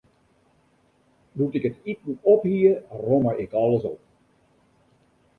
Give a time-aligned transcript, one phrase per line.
[1.35, 3.99] Doe't ik it iten op hie, romme ik alles op.